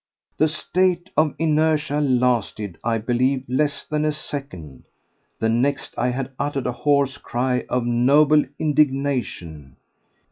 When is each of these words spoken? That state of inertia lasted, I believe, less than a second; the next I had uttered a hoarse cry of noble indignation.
That 0.37 0.47
state 0.47 1.11
of 1.15 1.35
inertia 1.37 1.99
lasted, 2.01 2.79
I 2.83 2.97
believe, 2.97 3.43
less 3.47 3.85
than 3.85 4.03
a 4.03 4.11
second; 4.11 4.85
the 5.37 5.47
next 5.47 5.93
I 5.95 6.09
had 6.09 6.31
uttered 6.39 6.65
a 6.65 6.71
hoarse 6.71 7.19
cry 7.19 7.67
of 7.69 7.85
noble 7.85 8.43
indignation. 8.57 9.75